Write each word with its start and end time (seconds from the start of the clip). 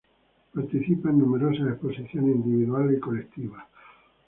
Participa 0.51 1.11
en 1.11 1.19
numerosas 1.19 1.67
exposiciones 1.67 2.35
individuales 2.37 2.97
y 2.97 3.01
colectivas. 3.01 3.63